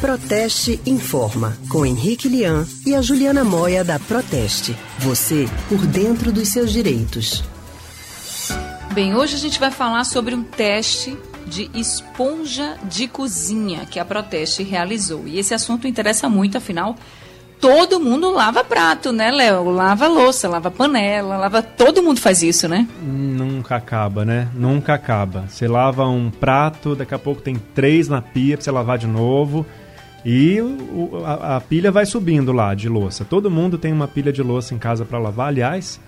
Proteste 0.00 0.80
Informa, 0.86 1.58
com 1.68 1.84
Henrique 1.84 2.26
Lian 2.26 2.66
e 2.86 2.94
a 2.94 3.02
Juliana 3.02 3.44
Moia 3.44 3.84
da 3.84 3.98
Proteste. 3.98 4.74
Você 5.00 5.46
por 5.68 5.78
dentro 5.86 6.32
dos 6.32 6.48
seus 6.48 6.72
direitos. 6.72 7.44
Bem, 8.94 9.14
hoje 9.14 9.36
a 9.36 9.38
gente 9.38 9.60
vai 9.60 9.70
falar 9.70 10.04
sobre 10.04 10.34
um 10.34 10.42
teste 10.42 11.18
de 11.46 11.70
esponja 11.74 12.78
de 12.84 13.08
cozinha 13.08 13.84
que 13.84 14.00
a 14.00 14.04
Proteste 14.04 14.62
realizou. 14.62 15.28
E 15.28 15.38
esse 15.38 15.52
assunto 15.52 15.86
interessa 15.86 16.30
muito, 16.30 16.56
afinal, 16.56 16.96
todo 17.60 18.00
mundo 18.00 18.32
lava 18.32 18.64
prato, 18.64 19.12
né, 19.12 19.30
Léo? 19.30 19.68
Lava 19.68 20.08
louça, 20.08 20.48
lava 20.48 20.70
panela, 20.70 21.36
lava. 21.36 21.60
Todo 21.60 22.02
mundo 22.02 22.20
faz 22.20 22.42
isso, 22.42 22.66
né? 22.66 22.88
Nunca 23.02 23.76
acaba, 23.76 24.24
né? 24.24 24.48
Nunca 24.54 24.94
acaba. 24.94 25.44
Você 25.46 25.68
lava 25.68 26.06
um 26.06 26.30
prato, 26.30 26.96
daqui 26.96 27.14
a 27.14 27.18
pouco 27.18 27.42
tem 27.42 27.56
três 27.74 28.08
na 28.08 28.22
pia 28.22 28.56
pra 28.56 28.64
você 28.64 28.70
lavar 28.70 28.96
de 28.96 29.06
novo. 29.06 29.66
E 30.24 30.60
o, 30.60 31.22
a, 31.24 31.56
a, 31.56 31.60
pilha 31.60 31.90
vai 31.90 32.04
subindo 32.04 32.52
lá 32.52 32.74
de 32.74 32.88
louça. 32.88 33.24
Todo 33.24 33.50
mundo 33.50 33.78
tem 33.78 33.92
uma 33.92 34.06
pilha 34.06 34.32
de 34.32 34.42
louça 34.42 34.74
em 34.74 34.78
casa 34.78 35.04
para 35.04 35.18
lavar. 35.18 35.48
Aliás, 35.48 36.00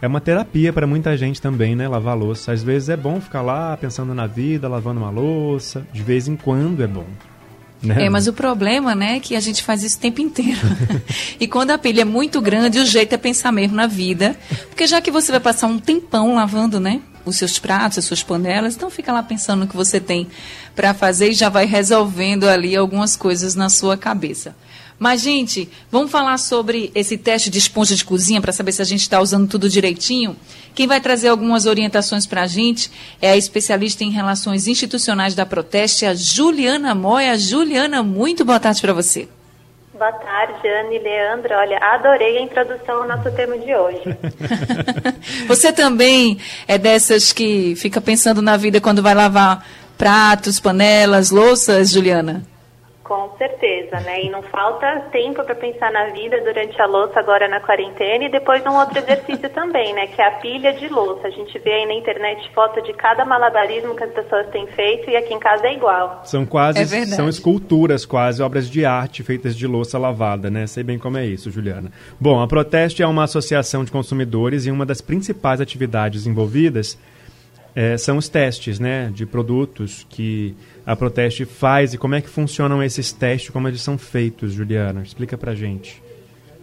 é 0.00 0.06
uma 0.06 0.20
terapia 0.20 0.72
para 0.72 0.86
muita 0.86 1.16
gente 1.16 1.40
também, 1.40 1.74
né? 1.74 1.88
Lavar 1.88 2.16
louça. 2.16 2.52
Às 2.52 2.62
vezes 2.62 2.88
é 2.88 2.96
bom 2.96 3.20
ficar 3.20 3.42
lá 3.42 3.76
pensando 3.76 4.14
na 4.14 4.26
vida, 4.26 4.68
lavando 4.68 5.00
uma 5.00 5.10
louça. 5.10 5.86
De 5.92 6.02
vez 6.02 6.28
em 6.28 6.36
quando 6.36 6.82
é 6.82 6.86
bom. 6.86 7.06
Né? 7.82 8.06
É, 8.06 8.10
mas 8.10 8.26
o 8.26 8.32
problema, 8.32 8.94
né, 8.94 9.16
é 9.16 9.20
que 9.20 9.36
a 9.36 9.40
gente 9.40 9.62
faz 9.62 9.82
isso 9.82 9.98
o 9.98 10.00
tempo 10.00 10.20
inteiro. 10.20 10.60
e 11.38 11.46
quando 11.46 11.72
a 11.72 11.78
pilha 11.78 12.02
é 12.02 12.04
muito 12.04 12.40
grande, 12.40 12.78
o 12.78 12.86
jeito 12.86 13.14
é 13.14 13.18
pensar 13.18 13.52
mesmo 13.52 13.76
na 13.76 13.86
vida. 13.86 14.36
Porque 14.68 14.86
já 14.86 15.00
que 15.00 15.10
você 15.10 15.30
vai 15.30 15.40
passar 15.40 15.66
um 15.66 15.78
tempão 15.78 16.34
lavando, 16.34 16.80
né, 16.80 17.00
os 17.26 17.36
seus 17.36 17.58
pratos, 17.58 17.98
as 17.98 18.04
suas 18.04 18.22
panelas, 18.22 18.76
então 18.76 18.88
fica 18.88 19.12
lá 19.12 19.22
pensando 19.22 19.60
no 19.60 19.66
que 19.66 19.76
você 19.76 20.00
tem 20.00 20.28
para 20.74 20.94
fazer 20.94 21.30
e 21.30 21.34
já 21.34 21.48
vai 21.48 21.66
resolvendo 21.66 22.48
ali 22.48 22.74
algumas 22.74 23.16
coisas 23.16 23.54
na 23.54 23.68
sua 23.68 23.96
cabeça. 23.96 24.54
Mas, 24.98 25.20
gente, 25.20 25.68
vamos 25.90 26.10
falar 26.10 26.38
sobre 26.38 26.90
esse 26.94 27.18
teste 27.18 27.50
de 27.50 27.58
esponja 27.58 27.94
de 27.94 28.04
cozinha 28.04 28.40
para 28.40 28.52
saber 28.52 28.72
se 28.72 28.80
a 28.80 28.84
gente 28.84 29.02
está 29.02 29.20
usando 29.20 29.46
tudo 29.46 29.68
direitinho? 29.68 30.34
Quem 30.74 30.86
vai 30.86 31.00
trazer 31.00 31.28
algumas 31.28 31.66
orientações 31.66 32.24
para 32.26 32.42
a 32.42 32.46
gente 32.46 32.90
é 33.20 33.30
a 33.30 33.36
especialista 33.36 34.04
em 34.04 34.10
relações 34.10 34.66
institucionais 34.66 35.34
da 35.34 35.44
Proteste, 35.44 36.06
a 36.06 36.14
Juliana 36.14 36.94
Moia. 36.94 37.38
Juliana, 37.38 38.02
muito 38.02 38.42
boa 38.42 38.58
tarde 38.58 38.80
para 38.80 38.94
você. 38.94 39.28
Boa 39.98 40.12
tarde, 40.12 40.68
Anne 40.68 40.96
e 40.96 40.98
Leandro. 40.98 41.54
Olha, 41.54 41.78
adorei 41.78 42.36
a 42.36 42.42
introdução 42.42 43.02
ao 43.02 43.08
nosso 43.08 43.30
tema 43.34 43.56
de 43.56 43.74
hoje. 43.74 44.02
você 45.48 45.72
também 45.72 46.38
é 46.68 46.76
dessas 46.76 47.32
que 47.32 47.74
fica 47.76 47.98
pensando 47.98 48.42
na 48.42 48.58
vida 48.58 48.78
quando 48.78 49.02
vai 49.02 49.14
lavar 49.14 49.66
pratos, 49.96 50.60
panelas, 50.60 51.30
louças, 51.30 51.92
Juliana? 51.92 52.42
Com 53.06 53.30
certeza, 53.38 54.00
né? 54.00 54.24
E 54.24 54.30
não 54.30 54.42
falta 54.42 55.00
tempo 55.12 55.44
para 55.44 55.54
pensar 55.54 55.92
na 55.92 56.06
vida 56.06 56.40
durante 56.40 56.80
a 56.82 56.86
louça 56.86 57.20
agora 57.20 57.46
na 57.46 57.60
quarentena 57.60 58.24
e 58.24 58.28
depois 58.28 58.66
um 58.66 58.74
outro 58.74 58.98
exercício 58.98 59.48
também, 59.54 59.94
né? 59.94 60.08
Que 60.08 60.20
é 60.20 60.26
a 60.26 60.32
pilha 60.32 60.72
de 60.72 60.88
louça. 60.88 61.28
A 61.28 61.30
gente 61.30 61.56
vê 61.60 61.72
aí 61.72 61.86
na 61.86 61.94
internet 61.94 62.50
foto 62.52 62.82
de 62.82 62.92
cada 62.94 63.24
malabarismo 63.24 63.94
que 63.94 64.02
as 64.02 64.10
pessoas 64.10 64.48
têm 64.48 64.66
feito 64.66 65.08
e 65.08 65.16
aqui 65.16 65.32
em 65.32 65.38
casa 65.38 65.68
é 65.68 65.74
igual. 65.74 66.22
São 66.24 66.44
quase, 66.44 66.80
é 66.80 67.06
são 67.06 67.28
esculturas 67.28 68.04
quase, 68.04 68.42
obras 68.42 68.68
de 68.68 68.84
arte 68.84 69.22
feitas 69.22 69.56
de 69.56 69.68
louça 69.68 69.96
lavada, 69.96 70.50
né? 70.50 70.66
Sei 70.66 70.82
bem 70.82 70.98
como 70.98 71.16
é 71.16 71.24
isso, 71.24 71.48
Juliana. 71.48 71.92
Bom, 72.18 72.42
a 72.42 72.48
Proteste 72.48 73.04
é 73.04 73.06
uma 73.06 73.22
associação 73.22 73.84
de 73.84 73.92
consumidores 73.92 74.66
e 74.66 74.70
uma 74.72 74.84
das 74.84 75.00
principais 75.00 75.60
atividades 75.60 76.26
envolvidas 76.26 76.98
é, 77.76 77.98
são 77.98 78.16
os 78.16 78.26
testes, 78.26 78.80
né? 78.80 79.10
De 79.14 79.26
produtos 79.26 80.06
que 80.08 80.54
a 80.86 80.96
Proteste 80.96 81.44
faz 81.44 81.92
e 81.92 81.98
como 81.98 82.14
é 82.14 82.22
que 82.22 82.28
funcionam 82.28 82.82
esses 82.82 83.12
testes, 83.12 83.50
como 83.50 83.68
eles 83.68 83.82
são 83.82 83.98
feitos, 83.98 84.54
Juliana? 84.54 85.02
Explica 85.02 85.36
pra 85.36 85.54
gente. 85.54 86.02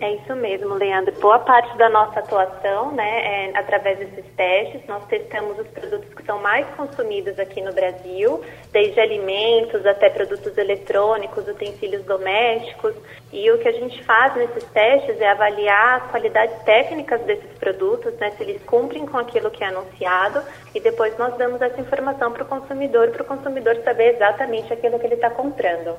É 0.04 0.16
isso 0.16 0.36
mesmo, 0.36 0.76
Leandro. 0.76 1.18
Boa 1.22 1.40
parte 1.40 1.78
da 1.78 1.90
nossa 1.90 2.20
atuação, 2.20 2.92
né, 2.92 3.52
é 3.54 3.58
através 3.58 3.98
desses 4.00 4.26
testes. 4.36 4.86
Nós 4.86 5.02
testamos 5.06 5.58
os 5.58 5.68
produtos 5.68 6.14
que 6.14 6.26
são 6.26 6.42
mais 6.42 6.68
consumidos 6.76 7.40
aqui 7.40 7.62
no 7.62 7.72
Brasil, 7.72 8.44
desde 8.74 9.00
alimentos 9.00 9.86
até 9.86 10.10
produtos 10.10 10.58
eletrônicos, 10.58 11.48
utensílios 11.48 12.04
domésticos. 12.04 12.94
E 13.32 13.50
o 13.50 13.58
que 13.60 13.70
a 13.70 13.72
gente 13.72 14.04
faz 14.04 14.36
nesses 14.36 14.66
testes 14.72 15.22
é 15.22 15.30
avaliar 15.30 16.02
as 16.02 16.12
qualidades 16.12 16.62
técnicas 16.64 17.22
desses 17.22 17.58
produtos, 17.58 18.14
né, 18.16 18.32
se 18.32 18.44
eles 18.44 18.62
cumprem 18.64 19.06
com 19.06 19.18
aquilo 19.18 19.50
que 19.50 19.64
é 19.64 19.68
anunciado, 19.68 20.44
e 20.76 20.82
depois 20.82 21.18
nós 21.18 21.34
damos 21.38 21.62
essa 21.62 21.80
informação 21.80 22.30
para 22.34 22.44
o 22.44 22.46
consumidor, 22.46 23.08
para 23.12 23.22
o 23.22 23.26
consumidor 23.26 23.78
saber 23.86 24.16
exatamente 24.16 24.74
aquilo 24.74 25.00
que 25.00 25.06
ele 25.06 25.16
está 25.16 25.30
comprando. 25.30 25.96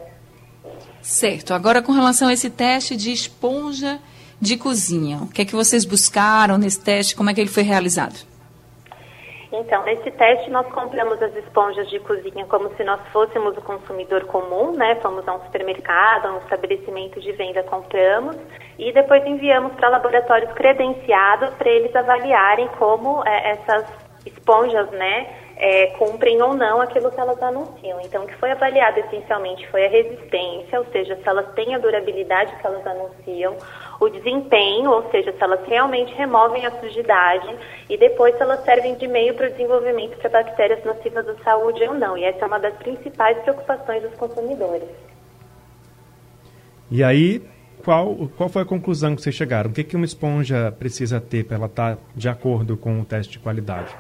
Certo. 1.05 1.53
Agora, 1.53 1.83
com 1.83 1.93
relação 1.93 2.29
a 2.29 2.33
esse 2.33 2.49
teste 2.49 2.97
de 2.97 3.13
esponja 3.13 4.01
de 4.41 4.57
cozinha, 4.57 5.19
o 5.19 5.29
que 5.29 5.43
é 5.43 5.45
que 5.45 5.55
vocês 5.55 5.85
buscaram 5.85 6.57
nesse 6.57 6.83
teste? 6.83 7.15
Como 7.15 7.29
é 7.29 7.35
que 7.35 7.43
ele 7.43 7.51
foi 7.51 7.63
realizado? 7.63 8.27
Então, 9.53 9.85
nesse 9.85 10.11
teste 10.11 10.51
nós 10.51 10.67
compramos 10.73 11.23
as 11.23 11.37
esponjas 11.37 11.89
de 11.91 12.01
cozinha 12.01 12.47
como 12.47 12.75
se 12.75 12.83
nós 12.83 13.01
fôssemos 13.13 13.55
o 13.55 13.61
consumidor 13.61 14.25
comum, 14.25 14.73
né? 14.73 14.95
Fomos 15.03 15.29
a 15.29 15.37
um 15.37 15.43
supermercado, 15.45 16.27
a 16.27 16.33
um 16.37 16.39
estabelecimento 16.39 17.21
de 17.21 17.33
venda, 17.33 17.63
compramos 17.65 18.37
e 18.79 18.91
depois 18.91 19.25
enviamos 19.27 19.75
para 19.75 19.91
laboratórios 19.91 20.53
credenciados 20.55 21.51
para 21.51 21.71
eles 21.71 21.95
avaliarem 21.95 22.67
como 22.79 23.23
é, 23.27 23.51
essas 23.51 23.85
esponjas, 24.27 24.91
né, 24.93 25.27
é, 25.57 25.87
cumprem 25.99 26.41
ou 26.43 26.55
não 26.55 26.81
aquilo 26.81 27.11
que 27.11 27.21
elas 27.21 27.41
anunciam. 27.43 28.01
Então, 28.01 28.25
o 28.25 28.27
que 28.27 28.35
foi 28.37 28.51
avaliado 28.51 28.99
essencialmente 29.01 29.67
foi 29.69 29.87
a 29.87 29.89
resistência, 29.89 30.79
ou 30.79 30.87
seja, 30.87 31.17
se 31.17 31.29
elas 31.29 31.53
têm 31.55 31.75
a 31.75 31.79
durabilidade 31.79 32.55
que 32.57 32.67
elas 32.67 32.87
anunciam, 32.87 33.57
o 34.01 34.09
desempenho, 34.09 34.91
ou 34.91 35.11
seja, 35.11 35.33
se 35.33 35.43
elas 35.43 35.61
realmente 35.67 36.13
removem 36.15 36.67
a 36.67 36.71
sujidade, 36.81 37.57
e 37.89 37.97
depois 37.97 38.35
se 38.37 38.43
elas 38.43 38.65
servem 38.65 38.95
de 38.97 39.07
meio 39.07 39.35
para 39.35 39.47
o 39.47 39.51
desenvolvimento 39.51 40.21
de 40.21 40.29
bactérias 40.29 40.85
nocivas 40.85 41.29
à 41.29 41.35
saúde 41.45 41.83
ou 41.85 41.95
não. 41.95 42.19
E 42.19 42.25
essa 42.25 42.45
é 42.45 42.47
uma 42.47 42.59
das 42.59 42.75
principais 42.75 43.39
preocupações 43.39 44.03
dos 44.03 44.15
consumidores. 44.15 44.89
E 46.91 47.03
aí, 47.03 47.43
qual, 47.85 48.15
qual 48.37 48.49
foi 48.49 48.63
a 48.63 48.65
conclusão 48.65 49.15
que 49.15 49.23
vocês 49.23 49.35
chegaram? 49.35 49.71
O 49.71 49.73
que, 49.73 49.85
que 49.85 49.97
uma 49.97 50.05
esponja 50.05 50.73
precisa 50.79 51.21
ter 51.21 51.45
para 51.45 51.57
ela 51.57 51.67
estar 51.67 51.99
de 52.15 52.29
acordo 52.29 52.77
com 52.77 53.01
o 53.01 53.05
teste 53.05 53.33
de 53.33 53.39
qualidade? 53.39 53.95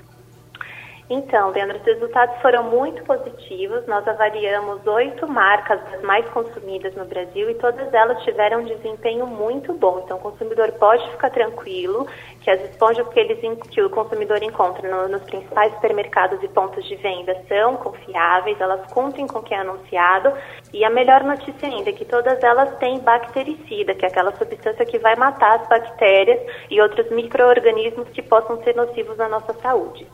Então, 1.08 1.50
Leandro, 1.50 1.76
os 1.76 1.84
resultados 1.84 2.40
foram 2.40 2.64
muito 2.64 3.04
positivos. 3.04 3.86
Nós 3.86 4.08
avaliamos 4.08 4.86
oito 4.86 5.28
marcas 5.28 5.78
das 5.90 6.00
mais 6.00 6.26
consumidas 6.30 6.94
no 6.94 7.04
Brasil 7.04 7.50
e 7.50 7.54
todas 7.56 7.92
elas 7.92 8.22
tiveram 8.22 8.60
um 8.60 8.64
desempenho 8.64 9.26
muito 9.26 9.74
bom. 9.74 10.00
Então, 10.02 10.16
o 10.16 10.20
consumidor 10.20 10.72
pode 10.72 11.06
ficar 11.10 11.28
tranquilo 11.28 12.06
que 12.40 12.50
as 12.50 12.58
esponjas 12.70 13.06
que, 13.08 13.20
eles, 13.20 13.38
que 13.68 13.82
o 13.82 13.90
consumidor 13.90 14.42
encontra 14.42 14.88
no, 14.88 15.08
nos 15.08 15.22
principais 15.24 15.74
supermercados 15.74 16.42
e 16.42 16.48
pontos 16.48 16.82
de 16.86 16.96
venda 16.96 17.36
são 17.48 17.76
confiáveis, 17.76 18.58
elas 18.58 18.90
cumprem 18.90 19.26
com 19.26 19.40
o 19.40 19.42
que 19.42 19.52
é 19.52 19.58
anunciado. 19.58 20.32
E 20.72 20.86
a 20.86 20.90
melhor 20.90 21.22
notícia 21.22 21.68
ainda 21.68 21.90
é 21.90 21.92
que 21.92 22.06
todas 22.06 22.42
elas 22.42 22.78
têm 22.78 22.98
bactericida, 23.00 23.94
que 23.94 24.06
é 24.06 24.08
aquela 24.08 24.34
substância 24.36 24.86
que 24.86 24.98
vai 24.98 25.16
matar 25.16 25.60
as 25.60 25.68
bactérias 25.68 26.40
e 26.70 26.80
outros 26.80 27.10
micro-organismos 27.10 28.08
que 28.08 28.22
possam 28.22 28.62
ser 28.62 28.74
nocivos 28.74 29.20
à 29.20 29.28
nossa 29.28 29.52
saúde. 29.60 30.06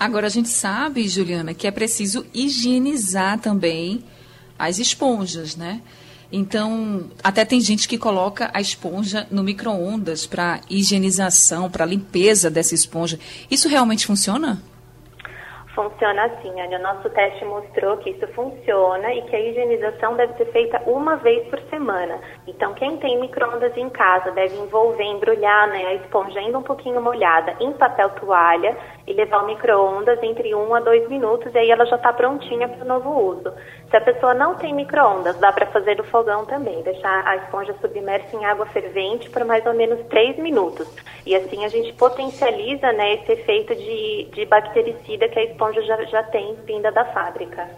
Agora 0.00 0.28
a 0.28 0.30
gente 0.30 0.48
sabe, 0.48 1.06
Juliana, 1.06 1.52
que 1.52 1.66
é 1.66 1.70
preciso 1.70 2.24
higienizar 2.32 3.38
também 3.38 4.02
as 4.58 4.78
esponjas, 4.78 5.56
né? 5.56 5.82
Então, 6.32 7.10
até 7.22 7.44
tem 7.44 7.60
gente 7.60 7.86
que 7.86 7.98
coloca 7.98 8.50
a 8.54 8.62
esponja 8.62 9.26
no 9.30 9.42
micro-ondas 9.42 10.26
para 10.26 10.60
higienização, 10.70 11.70
para 11.70 11.84
limpeza 11.84 12.50
dessa 12.50 12.74
esponja. 12.74 13.18
Isso 13.50 13.68
realmente 13.68 14.06
funciona? 14.06 14.62
Funciona 15.74 16.24
assim, 16.24 16.60
Anny. 16.60 16.76
O 16.76 16.82
nosso 16.82 17.08
teste 17.10 17.44
mostrou 17.44 17.96
que 17.98 18.10
isso 18.10 18.26
funciona 18.28 19.14
e 19.14 19.22
que 19.22 19.36
a 19.36 19.40
higienização 19.40 20.16
deve 20.16 20.34
ser 20.34 20.46
feita 20.52 20.82
uma 20.84 21.16
vez 21.16 21.46
por 21.48 21.60
semana. 21.70 22.20
Então, 22.46 22.74
quem 22.74 22.96
tem 22.98 23.20
micro-ondas 23.20 23.76
em 23.76 23.88
casa 23.88 24.30
deve 24.32 24.56
envolver, 24.56 25.04
embrulhar 25.04 25.68
né, 25.68 25.86
a 25.86 25.94
esponja 25.94 26.40
ainda 26.40 26.58
um 26.58 26.62
pouquinho 26.62 27.00
molhada 27.00 27.54
em 27.60 27.72
papel 27.72 28.10
toalha 28.10 28.76
e 29.06 29.12
levar 29.12 29.42
o 29.42 29.46
micro-ondas 29.46 30.22
entre 30.22 30.54
1 30.54 30.74
a 30.74 30.80
2 30.80 31.08
minutos 31.08 31.54
e 31.54 31.58
aí 31.58 31.70
ela 31.70 31.84
já 31.86 31.96
está 31.96 32.12
prontinha 32.12 32.68
para 32.68 32.84
o 32.84 32.88
novo 32.88 33.10
uso. 33.10 33.52
Se 33.90 33.96
a 33.96 34.00
pessoa 34.00 34.34
não 34.34 34.54
tem 34.54 34.74
micro-ondas, 34.74 35.36
dá 35.38 35.52
para 35.52 35.66
fazer 35.66 35.96
no 35.96 36.04
fogão 36.04 36.44
também, 36.46 36.82
deixar 36.82 37.26
a 37.26 37.36
esponja 37.36 37.74
submersa 37.80 38.36
em 38.36 38.44
água 38.44 38.66
fervente 38.66 39.28
por 39.30 39.44
mais 39.44 39.64
ou 39.66 39.74
menos 39.74 39.98
3 40.06 40.38
minutos. 40.38 40.88
E 41.26 41.34
assim 41.34 41.64
a 41.64 41.68
gente 41.68 41.92
potencializa 41.94 42.92
né, 42.92 43.14
esse 43.14 43.32
efeito 43.32 43.74
de, 43.74 44.28
de 44.32 44.46
bactericida 44.46 45.28
que 45.28 45.38
a 45.38 45.44
esponja 45.44 45.82
já, 45.82 46.04
já 46.04 46.22
tem 46.24 46.56
vinda 46.66 46.92
da 46.92 47.04
fábrica. 47.06 47.68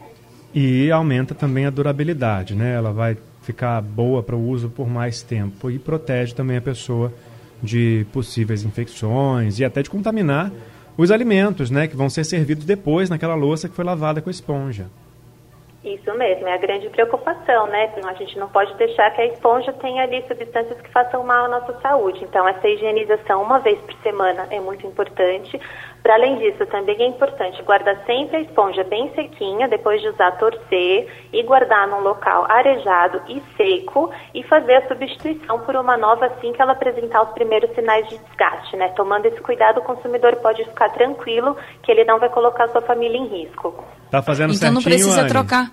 E 0.55 0.91
aumenta 0.91 1.35
também 1.35 1.65
a 1.65 1.71
durabilidade, 1.71 2.55
né? 2.55 2.75
Ela 2.75 2.93
vai 2.93 3.17
ficar 3.41 3.81
boa 3.81 4.23
para 4.23 4.37
o 4.37 4.49
uso 4.49 4.69
por 4.69 4.87
mais 4.87 5.23
tempo 5.23 5.71
e 5.71 5.79
protege 5.79 6.35
também 6.35 6.59
a 6.59 6.61
pessoa 6.61 7.13
de 7.63 8.07
possíveis 8.13 8.65
infecções 8.65 9.59
e 9.59 9.65
até 9.65 9.83
de 9.83 9.91
contaminar 9.91 10.51
os 10.97 11.11
alimentos, 11.11 11.71
né, 11.71 11.87
que 11.87 11.97
vão 11.97 12.11
ser 12.11 12.25
servidos 12.25 12.65
depois 12.65 13.09
naquela 13.09 13.35
louça 13.35 13.69
que 13.69 13.75
foi 13.75 13.85
lavada 13.85 14.21
com 14.21 14.31
esponja. 14.31 14.87
Isso 15.85 16.15
mesmo, 16.15 16.47
é 16.47 16.55
a 16.55 16.59
grande 16.59 16.89
preocupação, 16.91 17.67
né? 17.67 17.93
A 18.07 18.13
gente 18.15 18.39
não 18.39 18.49
pode 18.49 18.73
deixar 18.75 19.11
que 19.11 19.21
a 19.21 19.27
esponja 19.27 19.73
tenha 19.73 20.05
ali 20.05 20.25
substâncias 20.29 20.81
que 20.81 20.89
façam 20.93 21.25
mal 21.25 21.47
à 21.47 21.49
nossa 21.49 21.73
saúde. 21.81 22.23
Então, 22.23 22.47
essa 22.47 22.69
higienização 22.69 23.43
uma 23.43 23.59
vez 23.59 23.81
por 23.81 23.95
semana 23.95 24.47
é 24.51 24.61
muito 24.61 24.87
importante. 24.87 25.61
Para 26.01 26.15
além 26.15 26.39
disso, 26.39 26.65
também 26.67 26.97
é 27.01 27.07
importante 27.07 27.61
guardar 27.65 27.97
sempre 28.07 28.37
a 28.37 28.41
esponja 28.41 28.85
bem 28.85 29.13
sequinha, 29.13 29.67
depois 29.67 30.01
de 30.01 30.07
usar, 30.07 30.31
torcer 30.39 31.09
e 31.33 31.43
guardar 31.43 31.89
num 31.89 32.01
local 32.01 32.47
arejado 32.49 33.21
e 33.27 33.43
seco 33.57 34.13
e 34.33 34.45
fazer 34.45 34.77
a 34.77 34.87
substituição 34.87 35.59
por 35.61 35.75
uma 35.75 35.97
nova 35.97 36.27
assim 36.27 36.53
que 36.53 36.63
ela 36.63 36.73
apresentar 36.73 37.25
os 37.25 37.33
primeiros 37.33 37.75
sinais 37.75 38.07
de 38.09 38.19
desgaste, 38.19 38.77
né? 38.77 38.89
Tomando 38.91 39.27
esse 39.27 39.41
cuidado, 39.41 39.79
o 39.79 39.85
consumidor 39.85 40.37
pode 40.37 40.65
ficar 40.65 40.91
tranquilo 40.91 41.57
que 41.83 41.91
ele 41.91 42.05
não 42.05 42.21
vai 42.21 42.29
colocar 42.29 42.69
sua 42.69 42.83
família 42.83 43.19
em 43.19 43.27
risco. 43.27 43.85
Tá 44.13 44.21
fazendo 44.21 44.53
então 44.53 44.71
não 44.71 44.83
precisa 44.83 45.23
Anne? 45.23 45.29
trocar. 45.31 45.73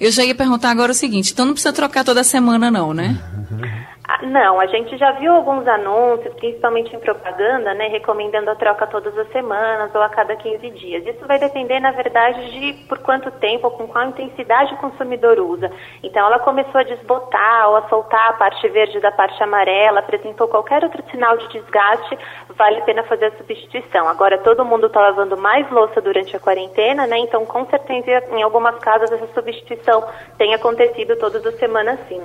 Eu 0.00 0.10
já 0.10 0.24
ia 0.24 0.34
perguntar 0.34 0.70
agora 0.70 0.90
o 0.90 0.94
seguinte, 0.94 1.32
então 1.32 1.46
não 1.46 1.52
precisa 1.52 1.72
trocar 1.72 2.02
toda 2.02 2.24
semana 2.24 2.68
não, 2.68 2.92
né? 2.92 3.16
Ah, 4.08 4.20
Não, 4.22 4.60
a 4.60 4.66
gente 4.66 4.96
já 4.96 5.10
viu 5.12 5.32
alguns 5.32 5.66
anúncios, 5.66 6.32
principalmente 6.34 6.94
em 6.94 7.00
propaganda, 7.00 7.74
né, 7.74 7.88
recomendando 7.88 8.48
a 8.48 8.54
troca 8.54 8.86
todas 8.86 9.18
as 9.18 9.28
semanas 9.32 9.92
ou 9.92 10.00
a 10.00 10.08
cada 10.08 10.36
15 10.36 10.70
dias. 10.70 11.04
Isso 11.04 11.26
vai 11.26 11.40
depender, 11.40 11.80
na 11.80 11.90
verdade, 11.90 12.52
de 12.52 12.86
por 12.86 12.98
quanto 12.98 13.32
tempo 13.32 13.66
ou 13.66 13.72
com 13.72 13.88
qual 13.88 14.08
intensidade 14.08 14.72
o 14.74 14.76
consumidor 14.76 15.40
usa. 15.40 15.72
Então, 16.04 16.24
ela 16.24 16.38
começou 16.38 16.80
a 16.80 16.84
desbotar 16.84 17.68
ou 17.68 17.76
a 17.76 17.88
soltar 17.88 18.30
a 18.30 18.32
parte 18.34 18.68
verde 18.68 19.00
da 19.00 19.10
parte 19.10 19.42
amarela, 19.42 19.98
apresentou 19.98 20.46
qualquer 20.46 20.84
outro 20.84 21.02
sinal 21.10 21.36
de 21.36 21.48
desgaste, 21.48 22.16
vale 22.50 22.78
a 22.78 22.84
pena 22.84 23.02
fazer 23.02 23.26
a 23.26 23.36
substituição. 23.38 24.06
Agora, 24.06 24.38
todo 24.38 24.64
mundo 24.64 24.86
está 24.86 25.00
lavando 25.00 25.36
mais 25.36 25.68
louça 25.68 26.00
durante 26.00 26.36
a 26.36 26.40
quarentena, 26.40 27.08
né, 27.08 27.18
então, 27.18 27.44
com 27.44 27.66
certeza, 27.66 28.22
em 28.30 28.42
algumas 28.42 28.78
casas, 28.78 29.10
essa 29.10 29.26
substituição 29.34 30.06
tem 30.38 30.54
acontecido 30.54 31.16
todas 31.16 31.44
as 31.44 31.56
semanas, 31.56 31.98
sim. 32.08 32.22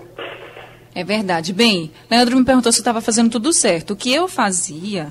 É 0.94 1.04
verdade. 1.04 1.54
Bem, 1.54 1.92
Leandro 2.10 2.36
me 2.38 2.44
perguntou 2.46 2.72
se 2.72 2.80
eu 2.80 2.82
estava 2.82 3.02
fazendo 3.02 3.30
tudo 3.30 3.54
certo. 3.54 3.92
O 3.92 3.96
que 3.96 4.14
eu 4.14 4.28
fazia 4.28 5.08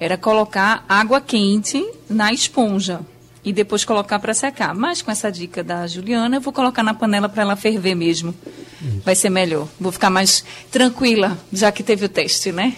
era 0.00 0.16
colocar 0.16 0.84
água 0.88 1.20
quente 1.20 1.84
na 2.10 2.32
esponja 2.32 3.00
e 3.44 3.52
depois 3.52 3.84
colocar 3.84 4.18
para 4.18 4.34
secar. 4.34 4.74
Mas 4.74 5.00
com 5.00 5.10
essa 5.10 5.30
dica 5.30 5.62
da 5.62 5.86
Juliana, 5.86 6.36
eu 6.36 6.40
vou 6.40 6.52
colocar 6.52 6.82
na 6.82 6.92
panela 6.94 7.28
para 7.28 7.42
ela 7.42 7.56
ferver 7.56 7.94
mesmo. 7.94 8.34
Vai 9.04 9.14
ser 9.14 9.30
melhor. 9.30 9.68
Vou 9.80 9.92
ficar 9.92 10.10
mais 10.10 10.44
tranquila, 10.72 11.38
já 11.52 11.70
que 11.70 11.84
teve 11.84 12.04
o 12.04 12.08
teste, 12.08 12.50
né? 12.50 12.74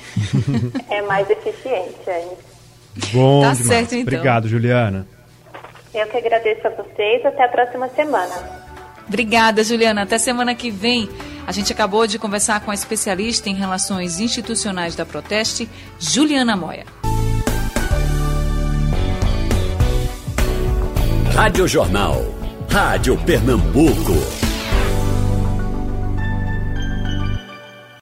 É 0.91 1.01
mais 1.03 1.29
eficiente, 1.31 1.97
é. 2.07 2.29
Bom 3.13 3.41
Tá 3.43 3.53
demais. 3.53 3.67
certo, 3.67 3.93
então. 3.95 4.01
Obrigado, 4.03 4.47
Juliana. 4.49 5.07
Eu 5.95 6.07
que 6.09 6.17
agradeço 6.19 6.67
a 6.67 6.71
vocês. 6.71 7.25
Até 7.25 7.45
a 7.45 7.49
próxima 7.49 7.89
semana. 7.97 8.35
Obrigada, 9.09 9.65
Juliana. 9.65 10.03
Até 10.03 10.19
semana 10.19 10.55
que 10.55 10.71
vem. 10.71 11.09
A 11.47 11.53
gente 11.53 11.73
acabou 11.73 12.07
de 12.07 12.19
conversar 12.19 12.61
com 12.61 12.71
a 12.71 12.75
especialista 12.75 13.49
em 13.49 13.55
relações 13.55 14.19
institucionais 14.19 14.95
da 14.95 15.05
Proteste, 15.05 15.69
Juliana 15.99 16.57
Moya. 16.57 16.87
Rádio 21.35 21.67
Jornal. 21.67 22.23
Rádio 22.71 23.17
Pernambuco. 23.25 24.54